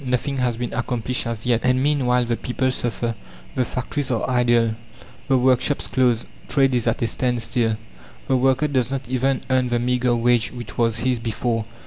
Nothing 0.03 0.37
has 0.37 0.57
been 0.57 0.73
accomplished 0.73 1.27
as 1.27 1.45
yet. 1.45 1.61
And 1.63 1.83
meanwhile 1.83 2.25
the 2.25 2.35
people 2.35 2.71
suffer. 2.71 3.13
The 3.53 3.63
factories 3.63 4.09
are 4.09 4.27
idle, 4.27 4.73
the 5.27 5.37
workshops 5.37 5.85
closed; 5.85 6.25
trade 6.47 6.73
is 6.73 6.87
at 6.87 7.03
a 7.03 7.05
standstill. 7.05 7.77
The 8.27 8.35
worker 8.35 8.67
does 8.67 8.89
not 8.89 9.07
even 9.07 9.41
earn 9.51 9.67
the 9.67 9.77
meagre 9.77 10.15
wage 10.15 10.51
which 10.53 10.75
was 10.75 10.97
his 10.97 11.19
before. 11.19 11.65